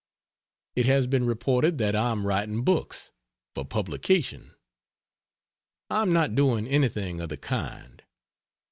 It 0.75 0.87
has 0.87 1.05
been 1.05 1.27
reported 1.27 1.77
that 1.77 1.95
I 1.95 2.11
am 2.11 2.25
writing 2.25 2.63
books 2.63 3.11
for 3.53 3.63
publication; 3.63 4.55
I 5.91 6.01
am 6.01 6.11
not 6.11 6.33
doing 6.33 6.65
anything 6.65 7.21
of 7.21 7.29
the 7.29 7.37
kind. 7.37 8.01